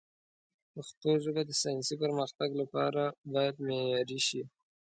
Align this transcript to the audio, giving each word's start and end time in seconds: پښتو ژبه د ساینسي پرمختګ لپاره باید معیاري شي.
پښتو 0.73 1.09
ژبه 1.23 1.41
د 1.45 1.51
ساینسي 1.61 1.95
پرمختګ 2.03 2.49
لپاره 2.61 3.03
باید 3.33 3.55
معیاري 3.67 4.19
شي. 4.27 4.41